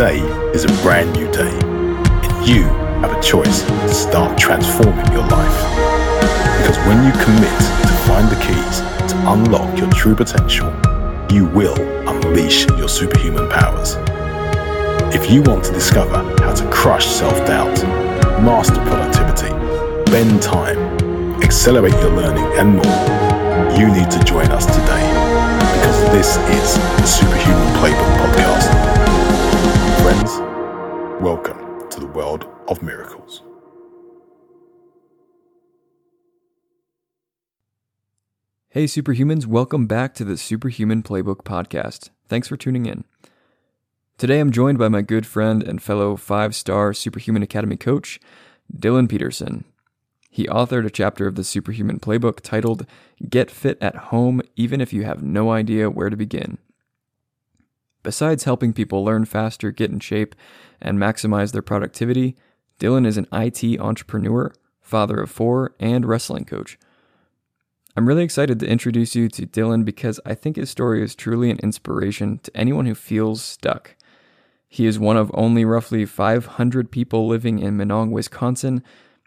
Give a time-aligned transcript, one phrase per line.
[0.00, 0.22] Today
[0.54, 2.62] is a brand new day, and you
[3.02, 5.58] have a choice to start transforming your life.
[6.56, 8.80] Because when you commit to find the keys
[9.12, 10.68] to unlock your true potential,
[11.30, 11.78] you will
[12.08, 13.96] unleash your superhuman powers.
[15.14, 17.82] If you want to discover how to crush self doubt,
[18.42, 19.50] master productivity,
[20.10, 20.78] bend time,
[21.42, 25.06] accelerate your learning, and more, you need to join us today
[25.74, 28.99] because this is the Superhuman Playbook Podcast.
[30.10, 30.40] Friends,
[31.22, 33.44] welcome to the world of miracles.
[38.70, 42.10] Hey, superhumans, welcome back to the Superhuman Playbook Podcast.
[42.28, 43.04] Thanks for tuning in.
[44.18, 48.18] Today I'm joined by my good friend and fellow five star Superhuman Academy coach,
[48.76, 49.64] Dylan Peterson.
[50.28, 52.84] He authored a chapter of the Superhuman Playbook titled
[53.28, 56.58] Get Fit at Home Even If You Have No Idea Where to Begin.
[58.02, 60.34] Besides helping people learn faster, get in shape,
[60.80, 62.36] and maximize their productivity,
[62.78, 66.78] Dylan is an IT entrepreneur, father of four, and wrestling coach.
[67.96, 71.50] I'm really excited to introduce you to Dylan because I think his story is truly
[71.50, 73.96] an inspiration to anyone who feels stuck.
[74.68, 78.82] He is one of only roughly 500 people living in Minong, Wisconsin,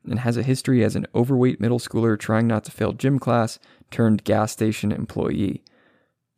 [0.06, 3.60] and has a history as an overweight middle schooler trying not to fail gym class
[3.92, 5.62] turned gas station employee.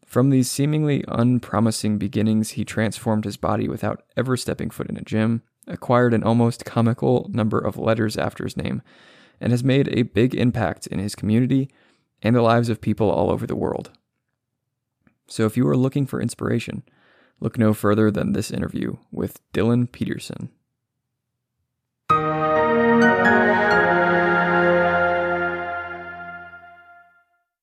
[0.06, 5.02] From these seemingly unpromising beginnings, he transformed his body without ever stepping foot in a
[5.02, 8.82] gym, acquired an almost comical number of letters after his name,
[9.42, 11.70] and has made a big impact in his community
[12.22, 13.92] and the lives of people all over the world.
[15.28, 16.84] So if you are looking for inspiration,
[17.40, 20.50] look no further than this interview with Dylan Peterson.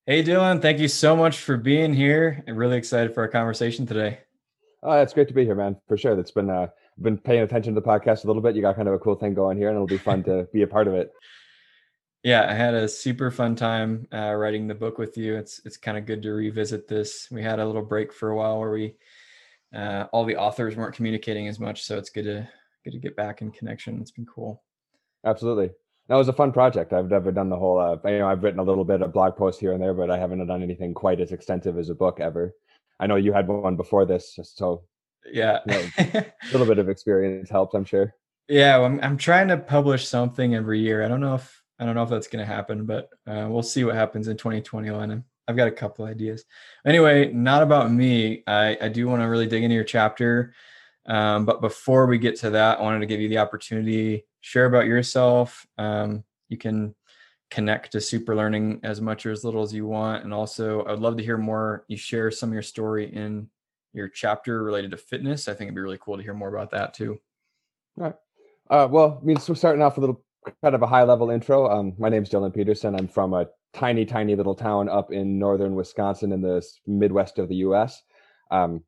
[0.05, 2.43] Hey, Dylan, thank you so much for being here.
[2.49, 4.19] I'm really excited for our conversation today.
[4.83, 5.77] Oh, it's great to be here, man.
[5.87, 6.17] For sure.
[6.17, 6.67] That's been uh
[7.01, 8.57] been paying attention to the podcast a little bit.
[8.57, 10.63] You got kind of a cool thing going here, and it'll be fun to be
[10.63, 11.13] a part of it.
[12.25, 15.35] Yeah, I had a super fun time uh, writing the book with you.
[15.35, 17.27] It's it's kind of good to revisit this.
[17.33, 18.95] We had a little break for a while where we
[19.75, 22.49] uh, all the authors weren't communicating as much, so it's good to
[22.85, 24.01] good to get back in connection.
[24.01, 24.63] It's been cool.
[25.25, 25.71] Absolutely.
[26.09, 26.93] That was a fun project.
[26.93, 27.79] I've never done the whole.
[27.79, 30.11] Uh, you know, I've written a little bit of blog posts here and there, but
[30.11, 32.55] I haven't done anything quite as extensive as a book ever.
[33.01, 34.85] I know you had one before this, so
[35.31, 38.15] yeah, you know, a little bit of experience helps, I'm sure.
[38.49, 41.05] Yeah, well, I'm I'm trying to publish something every year.
[41.05, 43.63] I don't know if I don't know if that's going to happen, but uh, we'll
[43.63, 45.25] see what happens in 2021.
[45.49, 46.45] I've got a couple ideas.
[46.87, 48.45] Anyway, not about me.
[48.47, 50.55] I, I do want to really dig into your chapter.
[51.07, 54.67] Um, but before we get to that, I wanted to give you the opportunity share
[54.67, 55.67] about yourself.
[55.79, 56.95] Um, you can
[57.51, 60.25] connect to super learning as much or as little as you want.
[60.25, 61.85] And also, I would love to hear more.
[61.89, 63.49] You share some of your story in
[63.93, 65.49] your chapter related to fitness.
[65.49, 67.21] I think it'd be really cool to hear more about that too.
[67.99, 68.15] All right.
[68.71, 70.25] Uh, well, I mean, so starting off a little
[70.63, 71.69] kind of a high level intro.
[71.71, 72.95] Um, my name is Dylan Peterson.
[72.95, 77.49] I'm from a tiny, tiny little town up in northern Wisconsin in the Midwest of
[77.49, 78.03] the U.S.
[78.51, 78.83] Um,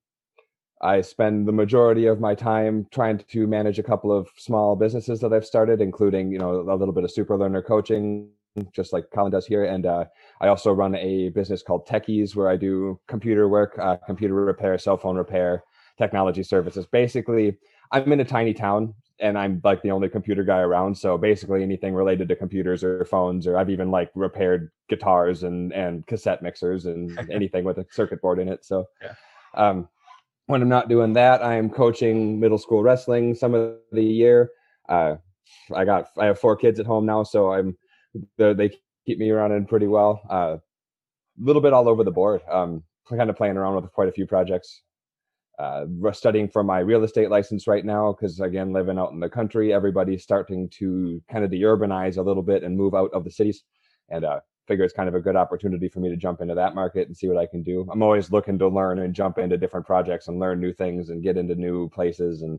[0.84, 5.18] I spend the majority of my time trying to manage a couple of small businesses
[5.20, 8.28] that I've started, including you know a little bit of super learner coaching,
[8.70, 10.04] just like Colin does here, and uh,
[10.42, 14.76] I also run a business called Techies, where I do computer work, uh, computer repair,
[14.76, 15.64] cell phone repair,
[15.96, 16.84] technology services.
[16.84, 17.56] Basically,
[17.90, 20.98] I'm in a tiny town, and I'm like the only computer guy around.
[20.98, 25.72] So basically, anything related to computers or phones, or I've even like repaired guitars and
[25.72, 28.66] and cassette mixers and anything with a circuit board in it.
[28.66, 28.84] So.
[29.00, 29.14] Yeah.
[29.56, 29.88] Um,
[30.46, 34.50] when I'm not doing that, I am coaching middle school wrestling some of the year.
[34.88, 35.16] Uh,
[35.74, 37.76] I got I have four kids at home now, so I'm
[38.36, 38.70] they
[39.06, 40.20] keep me running pretty well.
[40.28, 40.58] A uh,
[41.38, 42.42] little bit all over the board.
[42.50, 44.82] Um, kind of playing around with quite a few projects.
[45.58, 49.30] Uh, studying for my real estate license right now because again, living out in the
[49.30, 53.30] country, everybody's starting to kind of deurbanize a little bit and move out of the
[53.30, 53.62] cities,
[54.10, 56.74] and uh, figure it's kind of a good opportunity for me to jump into that
[56.74, 57.86] market and see what I can do.
[57.90, 61.22] I'm always looking to learn and jump into different projects and learn new things and
[61.22, 62.42] get into new places.
[62.42, 62.58] And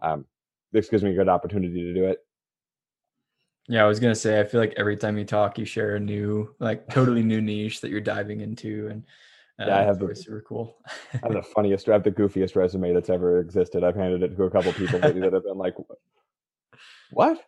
[0.00, 0.24] um,
[0.72, 2.18] this gives me a good opportunity to do it.
[3.68, 6.00] Yeah, I was gonna say, I feel like every time you talk, you share a
[6.00, 9.04] new, like, totally new niche that you're diving into, and
[9.60, 10.78] uh, yeah, I have the super cool.
[11.14, 13.84] I have the funniest, I have the goofiest resume that's ever existed.
[13.84, 15.74] I've handed it to a couple people that have been like,
[17.12, 17.40] "What?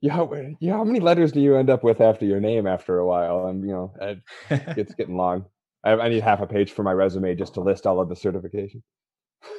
[0.00, 0.26] Yeah,
[0.60, 0.72] yeah.
[0.72, 3.46] How many letters do you end up with after your name after a while?
[3.46, 4.22] And you know, it,
[4.76, 5.44] it's getting long.
[5.84, 8.16] I, I, need half a page for my resume just to list all of the
[8.16, 8.82] certification.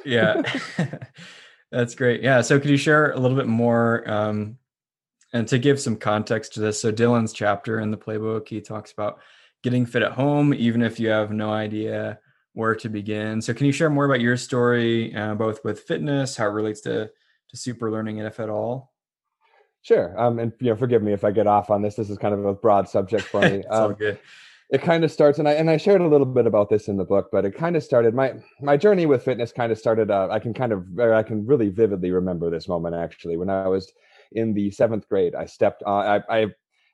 [0.06, 0.42] yeah,
[1.72, 2.22] that's great.
[2.22, 2.42] Yeah.
[2.42, 4.10] So, could you share a little bit more?
[4.10, 4.58] Um,
[5.34, 8.92] and to give some context to this, so Dylan's chapter in the playbook, he talks
[8.92, 9.20] about
[9.64, 12.20] getting fit at home, even if you have no idea
[12.54, 13.42] where to begin.
[13.42, 16.82] So, can you share more about your story, uh, both with fitness, how it relates
[16.82, 17.12] to
[17.50, 18.92] to super learning, if at all?
[19.84, 20.20] Sure.
[20.20, 21.96] Um, and you know, forgive me if I get off on this.
[21.96, 23.48] This is kind of a broad subject for me.
[23.58, 24.20] it's um, all good.
[24.70, 26.98] It kind of starts, and I and I shared a little bit about this in
[26.98, 29.52] the book, but it kind of started my my journey with fitness.
[29.52, 30.10] Kind of started.
[30.10, 33.68] Uh, I can kind of I can really vividly remember this moment actually when I
[33.68, 33.92] was
[34.32, 35.36] in the seventh grade.
[35.36, 36.06] I stepped on.
[36.06, 36.46] I, I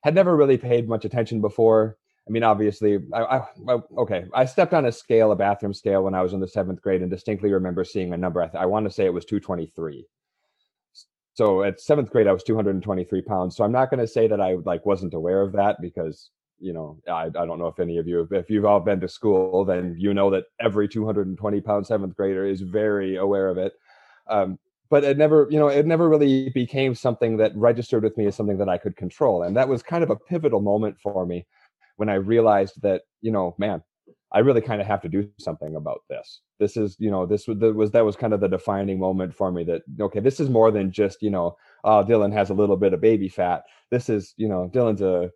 [0.03, 1.97] had never really paid much attention before.
[2.27, 4.25] I mean, obviously, I, I, okay.
[4.33, 7.01] I stepped on a scale, a bathroom scale, when I was in the seventh grade,
[7.01, 8.41] and distinctly remember seeing a number.
[8.41, 10.05] I, th- I want to say it was 223.
[11.37, 13.55] So at seventh grade, I was 223 pounds.
[13.55, 16.73] So I'm not going to say that I like wasn't aware of that because you
[16.73, 19.63] know I, I don't know if any of you if you've all been to school,
[19.63, 23.73] then you know that every 220 pound seventh grader is very aware of it.
[24.27, 24.57] Um,
[24.89, 28.35] but it never, you know, it never really became something that registered with me as
[28.35, 31.45] something that I could control, and that was kind of a pivotal moment for me
[31.97, 33.83] when I realized that, you know, man,
[34.31, 36.41] I really kind of have to do something about this.
[36.59, 39.33] This is, you know, this was, that was that was kind of the defining moment
[39.33, 42.53] for me that okay, this is more than just, you know, oh, Dylan has a
[42.53, 43.63] little bit of baby fat.
[43.89, 45.31] This is, you know, Dylan's a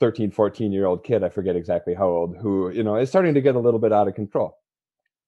[0.00, 3.34] 13, 14 year old kid, I forget exactly how old, who, you know, is starting
[3.34, 4.58] to get a little bit out of control.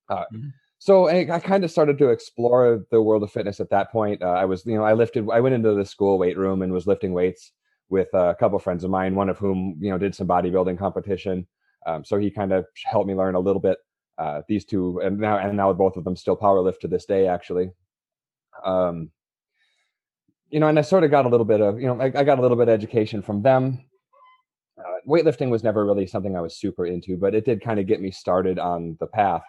[0.09, 0.49] Uh, mm-hmm.
[0.79, 4.23] So I, I, kind of started to explore the world of fitness at that point.
[4.23, 6.73] Uh, I was, you know, I lifted, I went into the school weight room and
[6.73, 7.52] was lifting weights
[7.88, 10.79] with a couple of friends of mine, one of whom you know did some bodybuilding
[10.79, 11.47] competition.
[11.87, 13.79] Um, so he kind of helped me learn a little bit.
[14.19, 17.29] Uh, these two, and now and now both of them still powerlift to this day,
[17.29, 17.71] actually.
[18.65, 19.11] Um,
[20.49, 22.25] you know, and I sort of got a little bit of, you know, I, I
[22.25, 23.85] got a little bit of education from them.
[24.79, 27.87] Uh, weightlifting was never really something I was super into, but it did kind of
[27.87, 29.43] get me started on the path.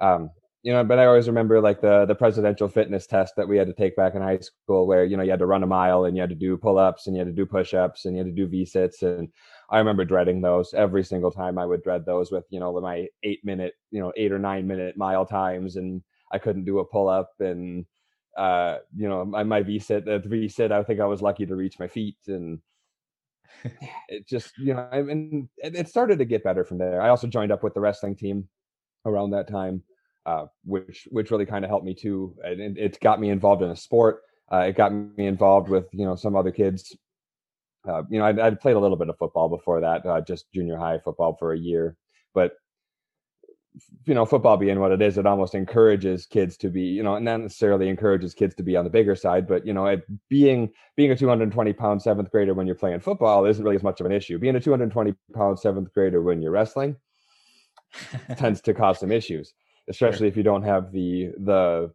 [0.00, 0.30] Um,
[0.62, 3.68] you know, but I always remember like the the presidential fitness test that we had
[3.68, 6.04] to take back in high school, where you know you had to run a mile
[6.04, 8.16] and you had to do pull ups and you had to do push ups and
[8.16, 9.28] you had to do V sits, and
[9.70, 11.58] I remember dreading those every single time.
[11.58, 14.66] I would dread those with you know my eight minute, you know, eight or nine
[14.66, 17.86] minute mile times, and I couldn't do a pull up, and
[18.36, 21.46] uh, you know my my V sit, the V sit, I think I was lucky
[21.46, 22.60] to reach my feet, and
[24.08, 27.00] it just you know, I mean, it started to get better from there.
[27.02, 28.48] I also joined up with the wrestling team
[29.04, 29.82] around that time
[30.28, 32.34] uh, which which really kind of helped me too.
[32.44, 34.20] And it got me involved in a sport.
[34.52, 36.94] Uh, it got me involved with you know some other kids.
[37.88, 40.52] Uh, you know, I'd, I'd, played a little bit of football before that, uh, just
[40.52, 41.96] junior high football for a year.
[42.34, 42.52] But
[44.06, 47.14] you know, football being what it is, it almost encourages kids to be, you know,
[47.14, 50.02] and not necessarily encourages kids to be on the bigger side, but you know, it,
[50.28, 54.00] being being a 220 pound seventh grader when you're playing football isn't really as much
[54.00, 54.38] of an issue.
[54.38, 56.96] Being a 220 pound seventh grader when you're wrestling
[58.36, 59.54] tends to cause some issues
[59.88, 60.26] especially sure.
[60.26, 61.90] if you don't have the the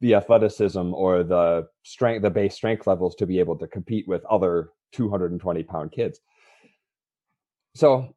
[0.00, 4.24] the athleticism or the strength the base strength levels to be able to compete with
[4.26, 6.20] other 220 pound kids.
[7.74, 8.14] So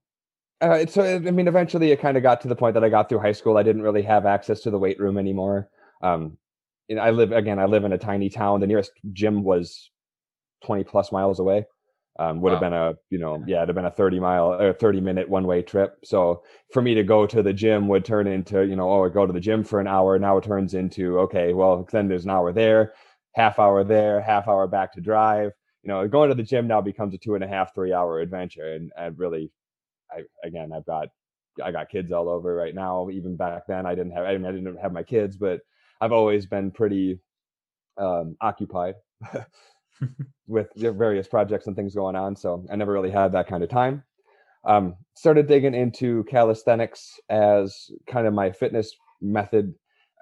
[0.62, 3.10] uh, so i mean eventually it kind of got to the point that i got
[3.10, 3.57] through high school.
[3.57, 5.69] I didn't really have access to the weight room anymore.
[6.01, 6.38] Um
[6.89, 8.62] know, i live again i live in a tiny town.
[8.62, 9.92] The nearest gym was
[10.66, 11.66] 20 plus miles away.
[12.18, 12.56] Um, would wow.
[12.56, 13.57] have been a you know yeah.
[13.57, 15.98] it'd have been a 30 mile or 30 minute one way trip.
[16.06, 19.10] So for me to go to the gym would turn into you know oh I
[19.10, 20.18] go to the gym for an hour.
[20.18, 22.94] Now it turns into okay well then there's an hour there
[23.36, 25.51] half hour there half hour back to drive
[25.86, 28.20] you know going to the gym now becomes a two and a half three hour
[28.20, 29.52] adventure and I really
[30.12, 31.08] I again I've got
[31.64, 34.46] I got kids all over right now even back then I didn't have I, mean,
[34.46, 35.62] I didn't have my kids but
[36.02, 37.20] I've always been pretty
[37.98, 38.96] um, occupied
[40.48, 42.36] with various projects and things going on.
[42.36, 44.04] So I never really had that kind of time.
[44.65, 49.74] Um, started digging into calisthenics as kind of my fitness method.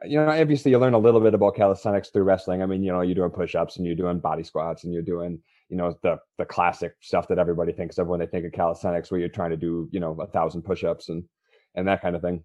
[0.05, 2.61] You know, obviously you learn a little bit about calisthenics through wrestling.
[2.61, 5.39] I mean, you know, you're doing push-ups and you're doing body squats and you're doing,
[5.73, 9.09] you know, the the classic stuff that everybody thinks of when they think of calisthenics,
[9.09, 11.23] where you're trying to do, you know, a thousand push-ups and
[11.73, 12.43] and that kind of thing.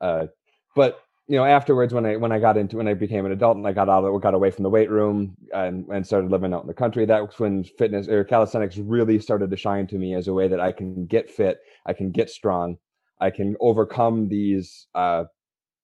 [0.00, 0.26] Uh,
[0.74, 3.58] but you know, afterwards when I when I got into when I became an adult
[3.58, 6.54] and I got out of got away from the weight room and, and started living
[6.54, 9.98] out in the country, that was when fitness or calisthenics really started to shine to
[9.98, 12.78] me as a way that I can get fit, I can get strong,
[13.20, 15.24] I can overcome these uh,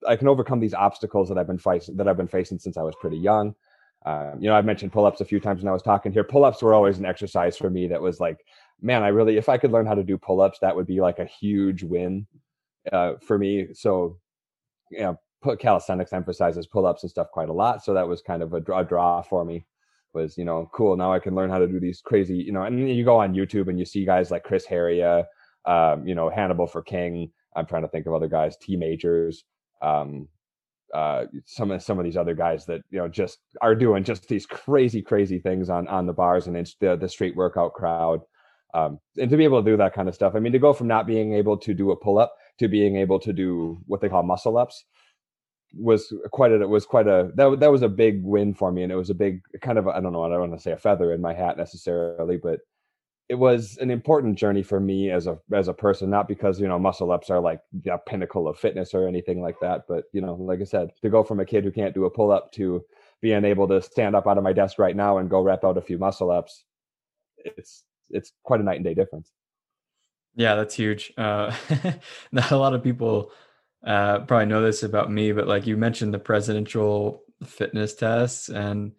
[0.09, 2.83] I can overcome these obstacles that I've been facing that I've been facing since I
[2.83, 3.55] was pretty young.
[4.05, 6.25] Um, you know, I've mentioned pull-ups a few times when I was talking here.
[6.25, 8.45] Pull-ups were always an exercise for me that was like,
[8.83, 11.19] man, I really if I could learn how to do pull-ups, that would be like
[11.19, 12.27] a huge win
[12.93, 13.69] uh, for me.
[13.73, 14.19] So,
[14.91, 15.19] you know,
[15.55, 18.83] calisthenics emphasizes pull-ups and stuff quite a lot so that was kind of a draw,
[18.83, 19.67] draw for me
[20.15, 22.63] was you know cool now i can learn how to do these crazy you know
[22.63, 25.25] and you go on youtube and you see guys like chris heria
[25.67, 29.45] um, you know hannibal for king i'm trying to think of other guys t majors
[29.83, 30.27] um,
[30.93, 34.29] uh, some of some of these other guys that you know just are doing just
[34.29, 38.21] these crazy crazy things on on the bars and the the street workout crowd.
[38.75, 40.73] Um, and to be able to do that kind of stuff i mean to go
[40.73, 44.09] from not being able to do a pull-up to being able to do what they
[44.09, 44.85] call muscle ups
[45.77, 48.93] was quite a was quite a that that was a big win for me, and
[48.93, 50.77] it was a big kind of I don't know I don't want to say a
[50.77, 52.61] feather in my hat necessarily, but
[53.29, 56.69] it was an important journey for me as a as a person not because you
[56.69, 60.21] know muscle ups are like the pinnacle of fitness or anything like that but you
[60.21, 62.53] know like i said to go from a kid who can't do a pull up
[62.53, 62.85] to
[63.23, 65.79] being able to stand up out of my desk right now and go rep out
[65.79, 66.65] a few muscle ups
[67.45, 69.33] it's it's quite a night and day difference.
[70.35, 71.13] Yeah that's huge.
[71.17, 71.55] Uh
[72.33, 73.31] not a lot of people
[73.87, 78.93] uh probably know this about me but like you mentioned the presidential fitness tests and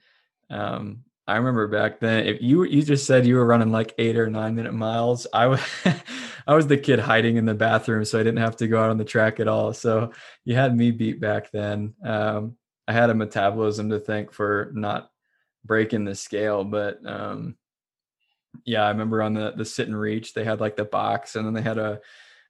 [0.49, 4.15] um I remember back then, if you you just said you were running like eight
[4.15, 5.61] or nine minute miles, I was
[6.47, 8.91] I was the kid hiding in the bathroom, so I didn't have to go out
[8.91, 9.73] on the track at all.
[9.73, 10.11] So
[10.43, 11.95] you had me beat back then.
[12.03, 15.09] Um, I had a metabolism to thank for not
[15.63, 17.55] breaking the scale, but um,
[18.63, 21.45] yeah, I remember on the the sit and reach, they had like the box, and
[21.45, 22.01] then they had a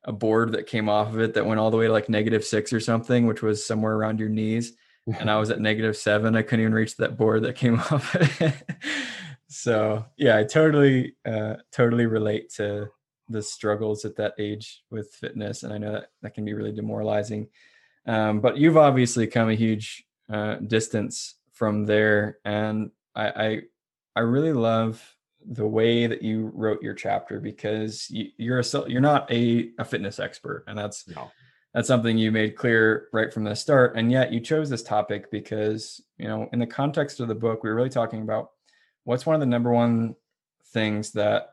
[0.03, 2.43] a board that came off of it that went all the way to like negative
[2.43, 4.73] six or something, which was somewhere around your knees
[5.19, 6.35] and I was at negative seven.
[6.35, 8.15] I couldn't even reach that board that came off.
[9.47, 12.89] so yeah, I totally, uh, totally relate to
[13.29, 16.71] the struggles at that age with fitness, and I know that that can be really
[16.71, 17.47] demoralizing.
[18.05, 23.61] Um, but you've obviously come a huge uh, distance from there, and I, I,
[24.15, 25.15] I really love
[25.47, 29.85] the way that you wrote your chapter because you, you're a you're not a, a
[29.85, 31.31] fitness expert, and that's no
[31.75, 35.29] that's something you made clear right from the start and yet you chose this topic
[35.29, 38.51] because you know in the context of the book we were really talking about
[39.03, 40.15] what's one of the number one
[40.67, 41.49] things that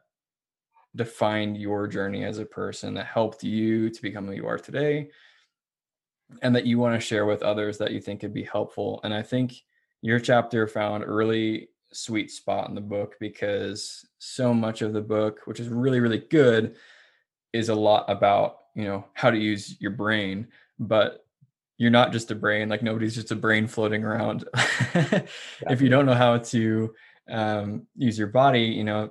[0.95, 5.11] defined your journey as a person that helped you to become who you are today
[6.41, 9.00] and that you want to share with others that you think could be helpful.
[9.02, 9.55] And i think
[10.02, 15.00] your chapter found a really sweet spot in the book because so much of the
[15.00, 16.76] book which is really really good
[17.52, 20.49] is a lot about you know how to use your brain
[20.79, 21.25] but
[21.79, 24.45] you're not just a brain like nobody's just a brain floating around.
[25.69, 26.95] If you don't know how to
[27.31, 29.11] um, use your body you know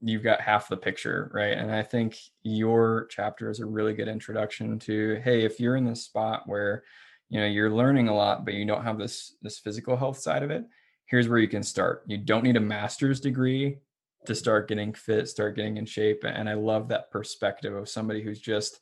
[0.00, 1.56] you've got half the picture right?
[1.56, 5.84] And i think your chapter is a really good introduction to hey if you're in
[5.84, 6.82] this spot where
[7.30, 10.42] you know you're learning a lot but you don't have this this physical health side
[10.42, 10.64] of it
[11.06, 12.02] here's where you can start.
[12.06, 13.78] You don't need a master's degree
[14.26, 16.24] to start getting fit, start getting in shape.
[16.24, 18.80] And I love that perspective of somebody who's just,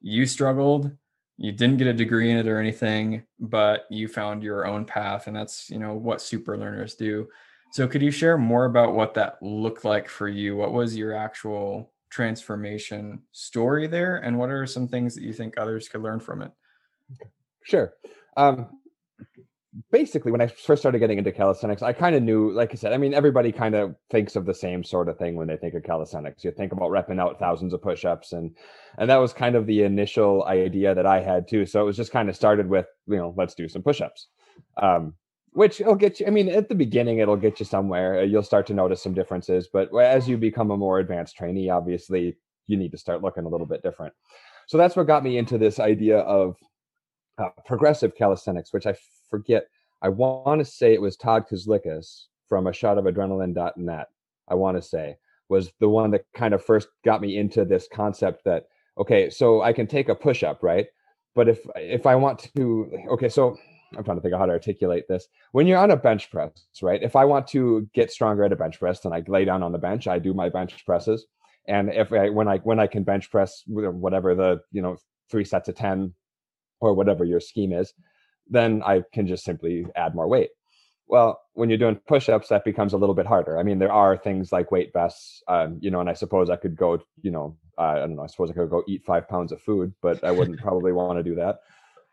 [0.00, 0.90] you struggled,
[1.36, 5.26] you didn't get a degree in it or anything, but you found your own path.
[5.26, 7.28] And that's, you know, what super learners do.
[7.72, 10.56] So could you share more about what that looked like for you?
[10.56, 14.16] What was your actual transformation story there?
[14.16, 16.50] And what are some things that you think others could learn from it?
[17.62, 17.94] Sure.
[18.36, 18.80] Um,
[19.92, 22.92] basically when I first started getting into calisthenics, I kind of knew, like I said,
[22.92, 25.74] I mean, everybody kind of thinks of the same sort of thing when they think
[25.74, 26.44] of calisthenics.
[26.44, 28.54] You think about repping out thousands of push-ups and
[28.98, 31.66] and that was kind of the initial idea that I had too.
[31.66, 34.28] So it was just kind of started with, you know, let's do some push-ups.
[34.76, 35.14] Um,
[35.52, 38.66] which will get you i mean at the beginning it'll get you somewhere you'll start
[38.68, 42.36] to notice some differences but as you become a more advanced trainee obviously
[42.66, 44.14] you need to start looking a little bit different
[44.68, 46.54] so that's what got me into this idea of
[47.40, 48.94] uh, progressive calisthenics, which I
[49.28, 49.66] forget.
[50.02, 54.08] I want to say it was Todd Kuslikis from a shot of adrenaline.net.
[54.48, 55.16] I want to say
[55.48, 58.66] was the one that kind of first got me into this concept that
[58.98, 60.86] okay, so I can take a push up, right?
[61.34, 63.56] But if if I want to, okay, so
[63.96, 65.26] I'm trying to think of how to articulate this.
[65.52, 67.02] When you're on a bench press, right?
[67.02, 69.72] If I want to get stronger at a bench press, then I lay down on
[69.72, 70.06] the bench.
[70.06, 71.26] I do my bench presses,
[71.66, 74.96] and if I when I when I can bench press whatever the you know
[75.30, 76.14] three sets of ten
[76.80, 77.92] or whatever your scheme is,
[78.48, 80.50] then I can just simply add more weight.
[81.06, 83.58] Well, when you're doing push-ups, that becomes a little bit harder.
[83.58, 86.56] I mean, there are things like weight vests, um, you know, and I suppose I
[86.56, 89.28] could go, you know, uh, I don't know, I suppose I could go eat five
[89.28, 91.58] pounds of food, but I wouldn't probably want to do that.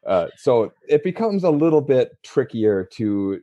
[0.06, 3.42] Uh, so it becomes a little bit trickier to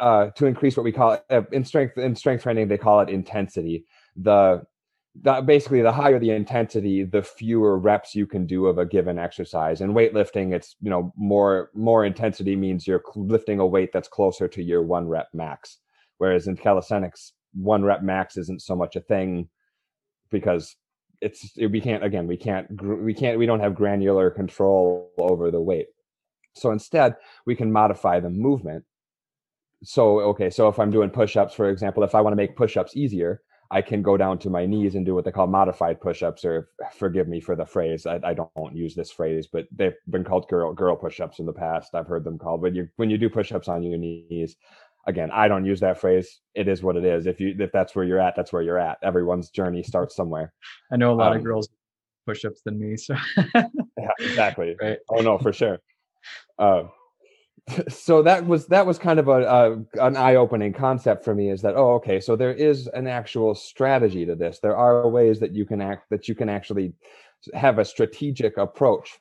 [0.00, 3.08] uh, to increase what we call uh, in strength in strength training they call it
[3.08, 3.84] intensity.
[4.16, 4.62] The
[5.20, 9.18] that basically the higher the intensity the fewer reps you can do of a given
[9.18, 9.80] exercise.
[9.80, 14.48] And weightlifting it's you know more more intensity means you're lifting a weight that's closer
[14.48, 15.78] to your one rep max.
[16.18, 19.48] Whereas in calisthenics one rep max isn't so much a thing
[20.30, 20.74] because
[21.20, 25.60] it's we can't again we can't we can't we don't have granular control over the
[25.60, 25.88] weight.
[26.54, 28.84] So instead we can modify the movement.
[29.84, 32.96] So okay so if i'm doing push-ups for example if i want to make push-ups
[32.96, 33.42] easier
[33.72, 36.68] I can go down to my knees and do what they call modified push-ups, or
[36.94, 38.04] forgive me for the phrase.
[38.04, 41.54] I, I, don't use this phrase, but they've been called girl girl push-ups in the
[41.54, 41.94] past.
[41.94, 42.60] I've heard them called.
[42.60, 44.56] But you, when you do push-ups on your knees,
[45.06, 46.40] again, I don't use that phrase.
[46.54, 47.26] It is what it is.
[47.26, 48.98] If you if that's where you're at, that's where you're at.
[49.02, 50.52] Everyone's journey starts somewhere.
[50.92, 51.70] I know a lot um, of girls
[52.26, 52.98] push-ups than me.
[52.98, 53.16] So
[53.54, 54.76] yeah, exactly.
[54.82, 54.98] right.
[55.08, 55.78] Oh no, for sure.
[56.58, 56.84] Uh,
[57.88, 61.62] so that was that was kind of a, a an eye-opening concept for me is
[61.62, 64.58] that oh okay so there is an actual strategy to this.
[64.58, 66.94] There are ways that you can act that you can actually
[67.54, 69.18] have a strategic approach.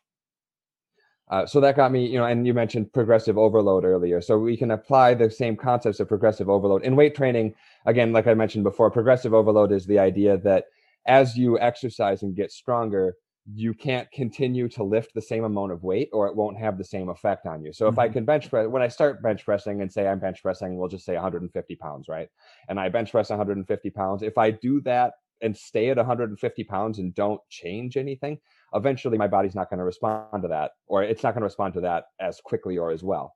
[1.30, 4.22] Uh, so that got me you know and you mentioned progressive overload earlier.
[4.22, 7.54] So we can apply the same concepts of progressive overload in weight training.
[7.86, 10.66] Again like i mentioned before progressive overload is the idea that
[11.06, 15.84] as you exercise and get stronger you can't continue to lift the same amount of
[15.84, 17.74] weight or it won't have the same effect on you.
[17.74, 17.94] So mm-hmm.
[17.94, 18.14] if I mm-hmm.
[18.14, 21.06] can bench press, when I start bench pressing and say I'm bench pressing, we'll just
[21.06, 22.28] say 150 pounds, right?
[22.70, 24.22] And I bench press 150 pounds.
[24.22, 28.38] If I do that and stay at 150 pounds and don't change anything,
[28.74, 31.74] eventually my body's not going to respond to that, or it's not going to respond
[31.74, 33.34] to that as quickly or as well.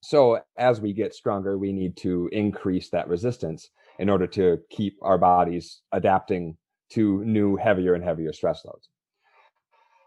[0.00, 4.96] So as we get stronger, we need to increase that resistance in order to keep
[5.02, 6.56] our bodies adapting
[6.90, 8.88] to new, heavier and heavier stress loads.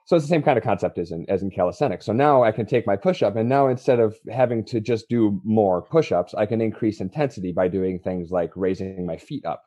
[0.06, 2.06] So it's the same kind of concept as in as in calisthenics.
[2.06, 5.40] So now I can take my push-up and now instead of having to just do
[5.44, 9.64] more push-ups, I can increase intensity by doing things like raising my feet up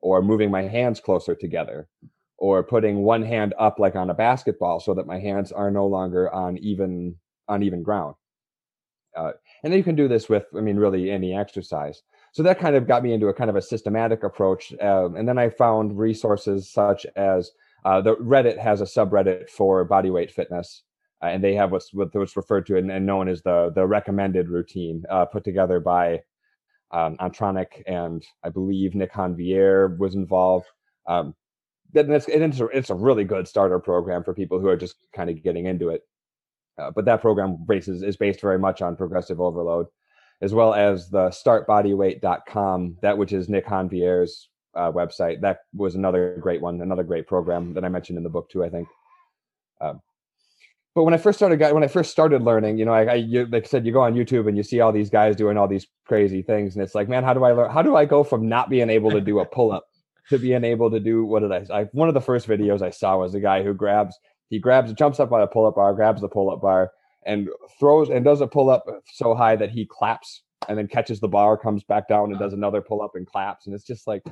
[0.00, 1.88] or moving my hands closer together
[2.38, 5.86] or putting one hand up like on a basketball so that my hands are no
[5.86, 7.16] longer on even
[7.48, 8.14] on even ground.
[9.16, 9.32] Uh,
[9.62, 12.02] and then you can do this with, I mean, really any exercise.
[12.32, 14.72] So that kind of got me into a kind of a systematic approach.
[14.80, 17.50] Um, and then I found resources such as
[17.84, 20.82] uh, the Reddit has a subreddit for body weight fitness,
[21.22, 24.48] uh, and they have what's what's referred to and, and, known as the the recommended
[24.48, 26.20] routine, uh, put together by
[26.90, 30.66] um, Antranik and I believe Nick Hanvier was involved.
[31.06, 31.34] Um,
[31.94, 35.30] it's, it's, a, it's a really good starter program for people who are just kind
[35.30, 36.02] of getting into it.
[36.78, 39.86] Uh, but that program bases is based very much on progressive overload,
[40.40, 45.40] as well as the startbodyweight.com, that which is Nick Hanvier's uh, website.
[45.40, 48.64] That was another great one, another great program that I mentioned in the book too.
[48.64, 48.88] I think.
[49.80, 50.00] Um,
[50.94, 53.46] but when I first started, when I first started learning, you know, I, I you,
[53.46, 55.68] like I said, you go on YouTube and you see all these guys doing all
[55.68, 57.70] these crazy things, and it's like, man, how do I learn?
[57.70, 59.84] How do I go from not being able to do a pull up
[60.30, 61.66] to being able to do what did I?
[61.72, 64.92] I one of the first videos I saw was a guy who grabs, he grabs,
[64.92, 66.90] jumps up on a pull up bar, grabs the pull up bar,
[67.24, 71.20] and throws and does a pull up so high that he claps and then catches
[71.20, 74.06] the bar, comes back down and does another pull up and claps, and it's just
[74.06, 74.22] like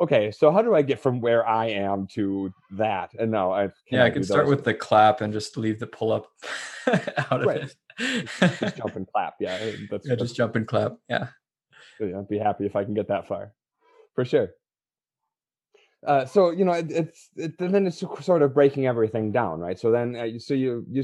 [0.00, 3.14] okay, so how do I get from where I am to that?
[3.18, 6.12] And now I yeah, I can start with the clap and just leave the pull
[6.12, 6.26] up
[7.30, 7.74] out of it.
[7.98, 9.34] just, just jump and clap.
[9.40, 10.96] Yeah, eh, that's, yeah, that's, just jump and clap.
[11.08, 11.28] Yeah,
[12.00, 13.52] yeah, I'd be happy if I can get that far,
[14.14, 14.50] for sure.
[16.06, 19.78] Uh, so you know it, it's it, then it's sort of breaking everything down right?
[19.78, 21.02] So then uh, so you you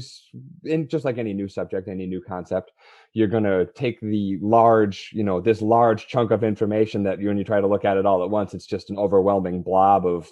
[0.63, 2.71] in just like any new subject any new concept
[3.11, 7.27] you're going to take the large you know this large chunk of information that you
[7.27, 10.05] when you try to look at it all at once it's just an overwhelming blob
[10.05, 10.29] of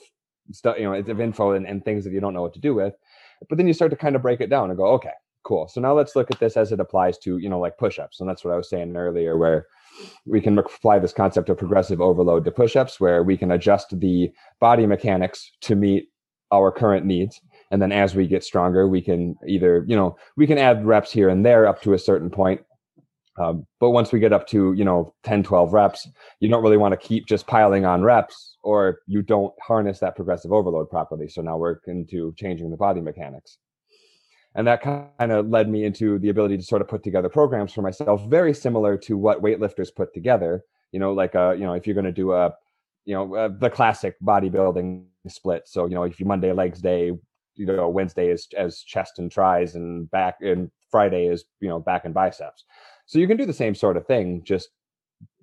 [0.53, 2.73] stuff you know of info and, and things that you don't know what to do
[2.73, 2.93] with.
[3.49, 5.11] But then you start to kind of break it down and go okay
[5.43, 5.67] cool.
[5.67, 8.19] So now let's look at this as it applies to you know like push-ups.
[8.19, 9.67] And that's what i was saying earlier where
[10.25, 14.31] we can apply this concept of progressive overload to push-ups where we can adjust the
[14.59, 16.09] body mechanics to meet
[16.51, 17.39] our current needs.
[17.71, 21.11] And then as we get stronger we can either you know we can add reps
[21.11, 22.61] here and there up to a certain point.
[23.39, 26.07] Um, but once we get up to you know 10 12 reps
[26.41, 30.15] you don't really want to keep just piling on reps or you don't harness that
[30.15, 31.29] progressive overload properly.
[31.29, 33.57] So now we're into changing the body mechanics
[34.55, 37.73] and that kind of led me into the ability to sort of put together programs
[37.73, 40.63] for myself very similar to what weightlifters put together.
[40.91, 42.53] You know like uh, you know if you're going to do a
[43.05, 45.63] you know uh, the classic bodybuilding split.
[45.67, 47.11] So you know if you monday legs day
[47.55, 51.79] you know wednesday is as chest and tries and back and friday is you know
[51.79, 52.65] back and biceps.
[53.05, 54.69] So you can do the same sort of thing just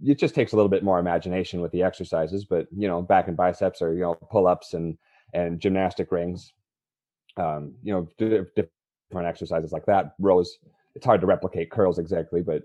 [0.04, 3.28] it just takes a little bit more imagination with the exercises but you know back
[3.28, 4.98] and biceps or you know pull-ups and
[5.34, 6.52] and gymnastic rings.
[7.36, 8.46] Um, you know
[9.08, 10.14] different exercises like that.
[10.18, 10.58] Rows,
[10.94, 12.62] it's hard to replicate curls exactly, but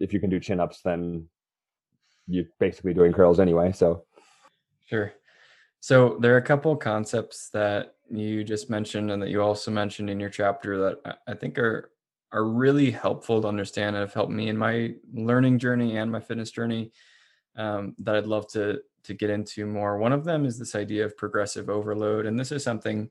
[0.00, 1.28] if you can do chin ups, then
[2.26, 3.72] you're basically doing curls anyway.
[3.72, 4.04] So,
[4.88, 5.12] sure.
[5.80, 10.08] So there are a couple concepts that you just mentioned and that you also mentioned
[10.08, 11.90] in your chapter that I think are
[12.32, 16.18] are really helpful to understand and have helped me in my learning journey and my
[16.18, 16.90] fitness journey
[17.56, 19.98] um, that I'd love to to get into more.
[19.98, 23.10] One of them is this idea of progressive overload, and this is something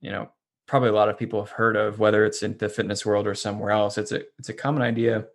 [0.00, 0.30] you know
[0.70, 3.34] probably a lot of people have heard of, whether it's in the fitness world or
[3.34, 3.98] somewhere else.
[3.98, 5.26] It's a it's a common idea,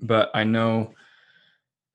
[0.00, 0.94] but I know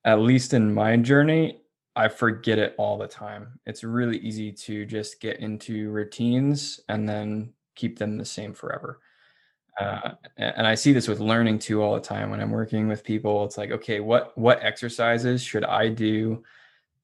[0.04, 1.60] at least in my journey,
[1.96, 3.58] I forget it all the time.
[3.66, 9.00] It's really easy to just get into routines and then keep them the same forever.
[9.80, 13.02] Uh, and I see this with learning too all the time when I'm working with
[13.02, 13.44] people.
[13.44, 16.44] It's like, okay, what what exercises should I do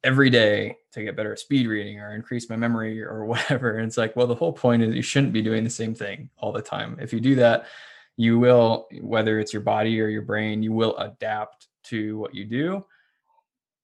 [0.05, 3.77] every day to get better at speed reading or increase my memory or whatever.
[3.77, 6.31] And it's like, well, the whole point is you shouldn't be doing the same thing
[6.39, 6.97] all the time.
[7.01, 7.67] If you do that,
[8.17, 12.45] you will, whether it's your body or your brain, you will adapt to what you
[12.45, 12.85] do.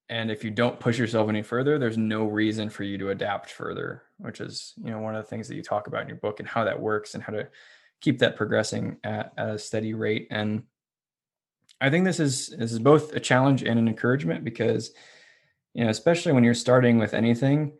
[0.09, 3.49] And if you don't push yourself any further, there's no reason for you to adapt
[3.49, 6.17] further, which is, you know, one of the things that you talk about in your
[6.17, 7.47] book and how that works and how to
[8.01, 10.27] keep that progressing at, at a steady rate.
[10.29, 10.63] And
[11.79, 14.91] I think this is this is both a challenge and an encouragement because
[15.73, 17.73] you know, especially when you're starting with anything,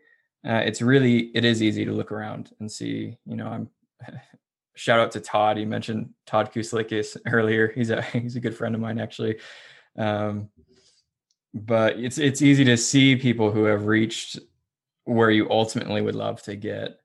[0.46, 3.16] uh, it's really it is easy to look around and see.
[3.26, 3.70] You know, I'm
[4.74, 5.58] shout out to Todd.
[5.58, 7.68] You mentioned Todd Kuslikis earlier.
[7.68, 9.38] He's a he's a good friend of mine actually.
[9.96, 10.50] Um,
[11.54, 14.38] but it's it's easy to see people who have reached
[15.04, 16.98] where you ultimately would love to get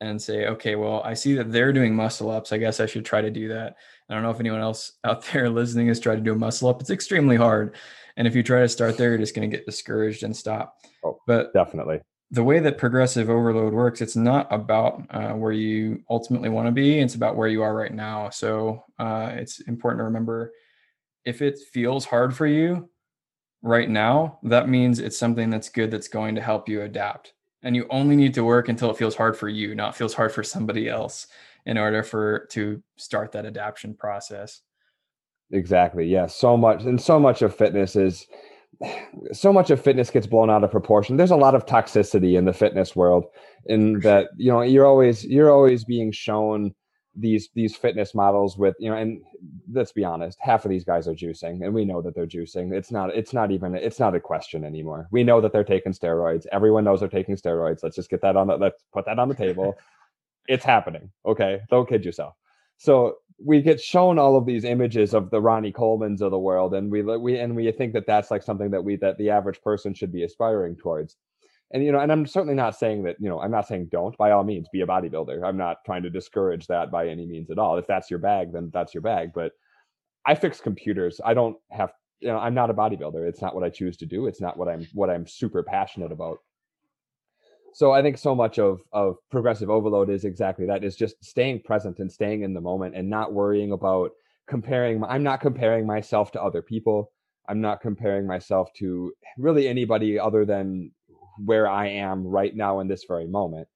[0.00, 2.52] and say, okay, well, I see that they're doing muscle ups.
[2.52, 3.76] I guess I should try to do that.
[4.08, 6.68] I don't know if anyone else out there listening has tried to do a muscle
[6.68, 6.80] up.
[6.80, 7.74] It's extremely hard.
[8.16, 10.78] And if you try to start there, you're just going to get discouraged and stop.
[11.04, 12.00] Oh, but definitely.
[12.32, 16.72] The way that progressive overload works, it's not about uh, where you ultimately want to
[16.72, 17.00] be.
[17.00, 18.30] It's about where you are right now.
[18.30, 20.52] So uh, it's important to remember
[21.24, 22.88] if it feels hard for you
[23.62, 27.34] right now, that means it's something that's good that's going to help you adapt.
[27.62, 30.32] And you only need to work until it feels hard for you, not feels hard
[30.32, 31.26] for somebody else
[31.66, 34.62] in order for to start that adaptation process.
[35.52, 36.06] Exactly.
[36.06, 36.26] Yeah.
[36.26, 38.26] So much and so much of fitness is
[39.32, 41.16] so much of fitness gets blown out of proportion.
[41.16, 43.26] There's a lot of toxicity in the fitness world
[43.66, 46.74] in that, you know, you're always you're always being shown
[47.16, 49.20] these these fitness models with, you know, and
[49.72, 52.72] let's be honest, half of these guys are juicing and we know that they're juicing.
[52.72, 55.08] It's not it's not even it's not a question anymore.
[55.10, 56.46] We know that they're taking steroids.
[56.52, 57.82] Everyone knows they're taking steroids.
[57.82, 59.76] Let's just get that on the let's put that on the table.
[60.48, 61.10] it's happening.
[61.26, 61.60] Okay.
[61.68, 62.34] Don't kid yourself.
[62.80, 66.72] So we get shown all of these images of the Ronnie Colemans of the world,
[66.72, 69.60] and we we and we think that that's like something that we that the average
[69.60, 71.16] person should be aspiring towards.
[71.72, 74.16] And you know, and I'm certainly not saying that you know, I'm not saying don't.
[74.16, 75.44] By all means, be a bodybuilder.
[75.44, 77.76] I'm not trying to discourage that by any means at all.
[77.76, 79.32] If that's your bag, then that's your bag.
[79.34, 79.52] But
[80.24, 81.20] I fix computers.
[81.22, 83.28] I don't have you know, I'm not a bodybuilder.
[83.28, 84.26] It's not what I choose to do.
[84.26, 86.38] It's not what I'm what I'm super passionate about
[87.72, 91.60] so i think so much of of progressive overload is exactly that is just staying
[91.62, 94.10] present and staying in the moment and not worrying about
[94.50, 97.12] comparing i'm not comparing myself to other people.
[97.48, 100.92] I'm not comparing myself to really anybody other than
[101.44, 103.66] where i am right now in this very moment.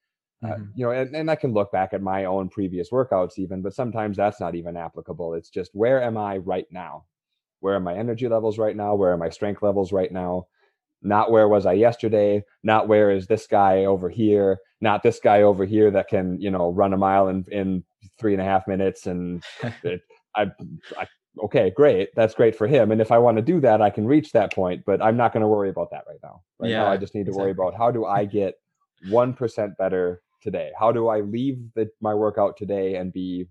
[0.44, 0.62] Uh, mm-hmm.
[0.62, 3.62] uh, you know and, and i can look back at my own previous workouts even
[3.62, 5.35] but sometimes that's not even applicable.
[5.35, 7.04] It's just where am i right now?
[7.61, 8.94] Where are my energy levels right now?
[8.94, 10.46] Where are my strength levels right now
[11.05, 15.43] not where was I yesterday, not where is this guy over here, not this guy
[15.43, 17.85] over here that can, you know, run a mile in, in
[18.19, 19.07] three and a half minutes.
[19.07, 19.43] And
[19.83, 20.01] it,
[20.35, 20.47] I,
[20.99, 21.07] I,
[21.45, 22.09] okay, great.
[22.17, 22.90] That's great for him.
[22.90, 25.33] And if I want to do that, I can reach that point, but I'm not
[25.33, 26.43] going to worry about that right now.
[26.59, 27.43] Right yeah, now, I just need to exactly.
[27.43, 28.55] worry about how do I get
[29.09, 30.71] 1% better today?
[30.79, 33.47] How do I leave the, my workout today and be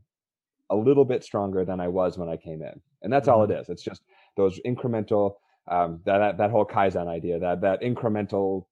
[0.70, 2.82] a little bit stronger than I was when I came in?
[3.02, 3.38] And that's mm-hmm.
[3.38, 3.70] all it is.
[3.70, 4.02] It's just
[4.38, 5.36] those incremental
[5.68, 8.66] um, that, that that whole kaizen idea that that incremental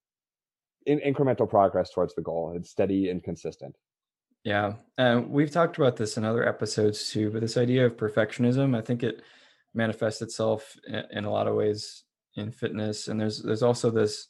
[0.86, 3.76] in, incremental progress towards the goal it's steady and consistent.
[4.44, 8.76] Yeah and we've talked about this in other episodes too but this idea of perfectionism
[8.76, 9.22] i think it
[9.74, 12.04] manifests itself in, in a lot of ways
[12.36, 14.28] in fitness and there's there's also this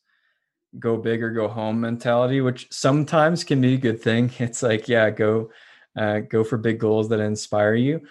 [0.80, 4.32] go big or go home mentality which sometimes can be a good thing.
[4.40, 5.52] It's like yeah go
[5.98, 8.02] uh, go for big goals that inspire you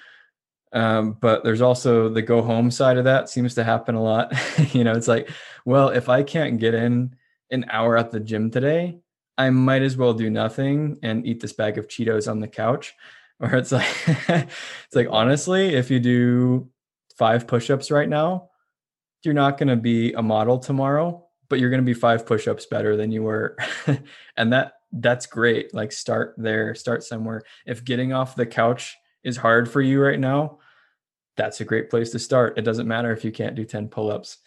[0.73, 4.33] um, but there's also the go home side of that seems to happen a lot.
[4.75, 5.29] you know, it's like,
[5.65, 7.17] well, if I can't get in
[7.51, 9.01] an hour at the gym today,
[9.37, 12.95] I might as well do nothing and eat this bag of Cheetos on the couch.
[13.43, 16.69] Or it's like, it's like, honestly, if you do
[17.17, 18.51] five push ups right now,
[19.23, 22.47] you're not going to be a model tomorrow, but you're going to be five push
[22.47, 23.57] ups better than you were.
[24.37, 25.73] and that, that's great.
[25.73, 27.41] Like, start there, start somewhere.
[27.65, 30.59] If getting off the couch is hard for you right now,
[31.37, 32.59] that's a great place to start.
[32.59, 34.39] It doesn't matter if you can't do 10 pull-ups.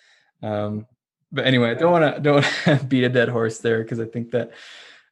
[0.42, 0.86] Um,
[1.32, 2.22] but anyway, I don't want to
[2.68, 4.52] don't beat a dead horse there because I think that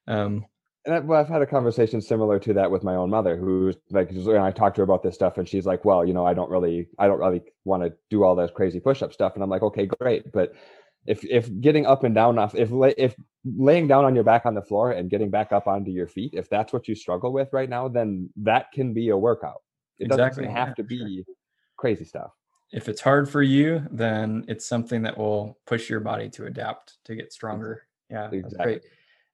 [0.07, 0.45] um,
[0.85, 3.75] and I, well, I've had a conversation similar to that with my own mother, who's
[3.91, 6.25] like, and I talked to her about this stuff, and she's like, "Well, you know,
[6.25, 9.43] I don't really, I don't really want to do all this crazy push-up stuff." And
[9.43, 10.53] I'm like, "Okay, great, but
[11.05, 14.53] if if getting up and down off, if if laying down on your back on
[14.53, 17.49] the floor and getting back up onto your feet, if that's what you struggle with
[17.51, 19.61] right now, then that can be a workout.
[19.99, 20.43] It exactly.
[20.43, 21.35] doesn't have yeah, to be sure
[21.81, 22.31] crazy stuff.
[22.71, 27.03] If it's hard for you, then it's something that will push your body to adapt
[27.05, 27.87] to get stronger.
[28.09, 28.41] Yeah, exactly.
[28.41, 28.81] that's great.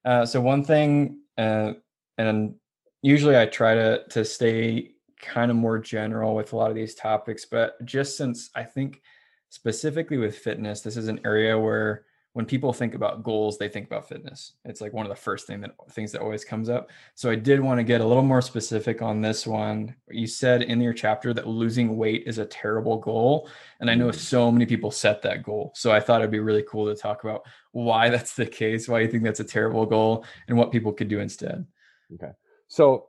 [0.04, 1.74] Uh, so one thing, uh,
[2.16, 2.54] and
[3.02, 6.94] usually I try to to stay kind of more general with a lot of these
[6.94, 9.02] topics, but just since I think
[9.50, 12.04] specifically with fitness, this is an area where
[12.38, 14.52] when people think about goals, they think about fitness.
[14.64, 16.90] It's like one of the first thing that things that always comes up.
[17.16, 19.94] So I did want to get a little more specific on this one.
[20.08, 23.48] You said in your chapter that losing weight is a terrible goal,
[23.80, 24.20] and I know mm-hmm.
[24.20, 25.72] so many people set that goal.
[25.74, 29.00] So I thought it'd be really cool to talk about why that's the case, why
[29.00, 31.66] you think that's a terrible goal, and what people could do instead.
[32.14, 32.30] Okay.
[32.68, 33.07] So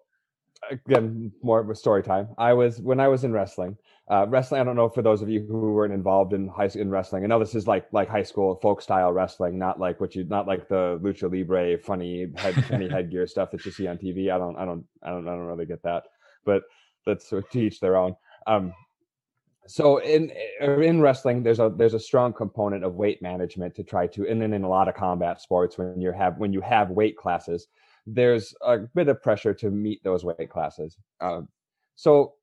[0.69, 2.29] again, more of a story time.
[2.37, 3.77] I was when I was in wrestling.
[4.09, 4.59] Uh, wrestling.
[4.59, 7.23] I don't know for those of you who weren't involved in high in wrestling.
[7.23, 10.23] I know this is like like high school folk style wrestling, not like what you
[10.23, 14.31] not like the lucha libre funny head funny headgear stuff that you see on TV.
[14.31, 16.03] I don't I don't I don't I don't really get that,
[16.43, 16.63] but
[17.05, 18.15] that's to each their own.
[18.47, 18.73] Um,
[19.67, 24.07] so in in wrestling, there's a there's a strong component of weight management to try
[24.07, 26.89] to, and then in a lot of combat sports, when you have when you have
[26.89, 27.67] weight classes,
[28.13, 30.97] there's a bit of pressure to meet those weight classes.
[31.21, 31.47] Um,
[31.95, 32.33] so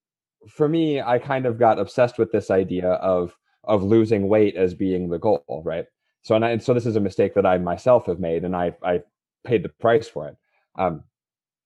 [0.48, 4.74] for me, I kind of got obsessed with this idea of of losing weight as
[4.74, 5.86] being the goal, right?
[6.22, 8.54] So and, I, and so this is a mistake that I myself have made, and
[8.54, 9.00] I I
[9.44, 10.36] paid the price for it.
[10.78, 11.04] Um,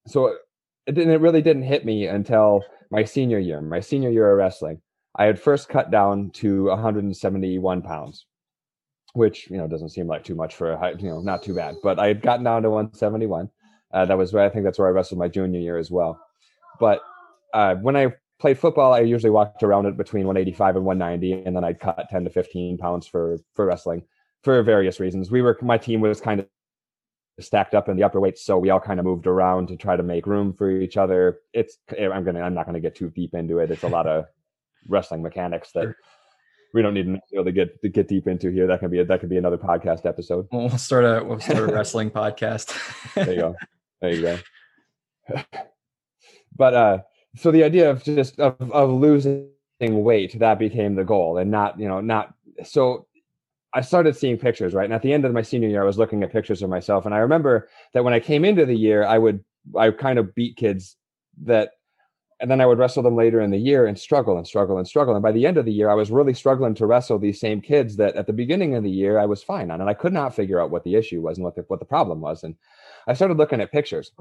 [0.07, 0.35] so
[0.87, 3.61] it didn't it really didn't hit me until my senior year.
[3.61, 4.81] My senior year of wrestling,
[5.17, 8.27] I had first cut down to 171 pounds,
[9.15, 11.55] which you know doesn't seem like too much for a high, you know not too
[11.55, 13.51] bad, but I had gotten down to 171.
[13.93, 16.21] Uh, that was where I think that's where I wrestled my junior year as well.
[16.79, 17.01] But
[17.53, 21.57] uh, when I played football, I usually walked around it between 185 and 190, and
[21.57, 24.03] then I'd cut 10 to 15 pounds for for wrestling
[24.43, 25.31] for various reasons.
[25.31, 26.47] We were my team was kind of
[27.39, 29.97] stacked up in the upper weights, so we all kind of moved around to try
[29.97, 31.39] to make room for each other.
[31.53, 33.71] It's I'm gonna I'm not gonna get too deep into it.
[33.71, 34.27] It's a lot of
[34.89, 35.95] wrestling mechanics that
[36.73, 38.67] we don't need to necessarily get to get deep into here.
[38.67, 40.47] That can be a, that could be another podcast episode.
[40.53, 42.75] We'll start a we'll start a wrestling podcast.
[43.15, 43.57] there you go.
[44.01, 44.39] There you go.
[46.57, 46.99] but uh
[47.37, 51.79] so the idea of just of, of losing weight that became the goal and not
[51.79, 52.35] you know not
[52.65, 53.07] so
[53.73, 54.85] i started seeing pictures right?
[54.85, 57.07] And at the end of my senior year i was looking at pictures of myself.
[57.07, 59.45] And i remember that when i came into the year i would
[59.79, 60.97] i kind of beat kids
[61.45, 61.73] that
[62.41, 64.89] and then i would wrestle them later in the year and struggle and struggle and
[64.89, 65.15] struggle.
[65.15, 67.61] And by the end of the year i was really struggling to wrestle these same
[67.61, 69.81] kids that at the beginning of the year i was fine on.
[69.81, 71.87] And i could not figure out what the issue was and what the, what the
[71.87, 72.43] problem was.
[72.43, 72.57] And
[73.07, 74.13] i started looking at pictures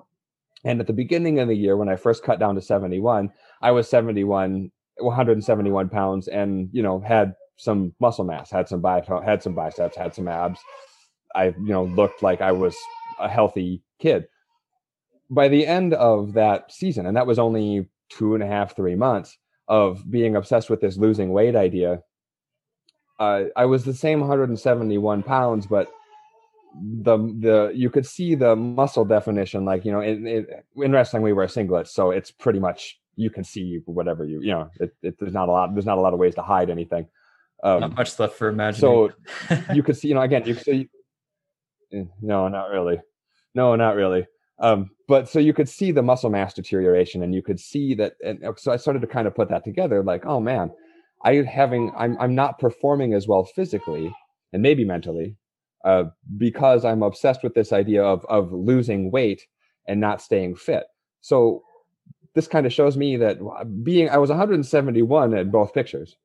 [0.63, 3.71] and at the beginning of the year, when I first cut down to 71, I
[3.71, 9.41] was 71, 171 pounds, and you know had some muscle mass, had some bi- had
[9.41, 10.59] some biceps, had some abs.
[11.35, 12.75] I you know looked like I was
[13.19, 14.27] a healthy kid.
[15.29, 18.95] By the end of that season, and that was only two and a half, three
[18.95, 19.37] months
[19.67, 22.01] of being obsessed with this losing weight idea,
[23.19, 25.89] uh, I was the same 171 pounds, but
[26.75, 30.45] the the you could see the muscle definition like you know in, in,
[30.77, 34.51] in wrestling we wear singlets so it's pretty much you can see whatever you you
[34.51, 36.69] know it, it, there's not a lot there's not a lot of ways to hide
[36.69, 37.05] anything.
[37.61, 38.79] Um, not much left for imagining.
[38.79, 39.11] so
[39.73, 40.89] you could see you know again you could see
[41.93, 43.01] eh, no not really.
[43.53, 44.25] No not really.
[44.59, 48.13] Um, but so you could see the muscle mass deterioration and you could see that
[48.23, 50.69] and so i started to kind of put that together like oh man
[51.23, 54.13] i having i'm i'm not performing as well physically
[54.51, 55.37] and maybe mentally
[55.83, 56.05] uh,
[56.37, 59.45] because I'm obsessed with this idea of of losing weight
[59.87, 60.85] and not staying fit.
[61.21, 61.63] So
[62.35, 63.39] this kind of shows me that
[63.83, 66.15] being I was 171 in both pictures.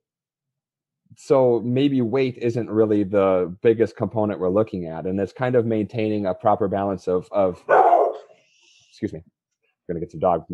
[1.16, 5.64] So maybe weight isn't really the biggest component we're looking at, and it's kind of
[5.64, 7.62] maintaining a proper balance of of.
[8.88, 10.44] Excuse me, I'm gonna get some dog.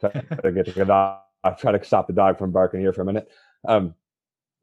[0.00, 1.20] Try to get the dog.
[1.44, 3.28] I'll try to stop the dog from barking here for a minute.
[3.66, 3.94] Um,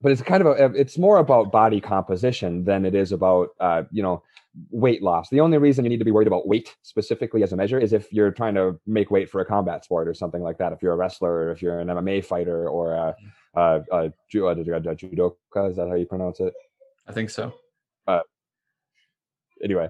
[0.04, 3.84] but it's kind of a, it's more about body composition than it is about uh,
[3.92, 4.22] you know
[4.70, 5.30] weight loss.
[5.30, 7.94] The only reason you need to be worried about weight specifically as a measure is
[7.94, 10.74] if you're trying to make weight for a combat sport or something like that.
[10.74, 13.16] If you're a wrestler, or if you're an MMA fighter, or a,
[13.56, 13.62] a,
[13.92, 16.54] a, a judoka, is that how you pronounce it?
[17.08, 17.54] I think so.
[18.06, 18.22] Uh,
[19.64, 19.90] anyway,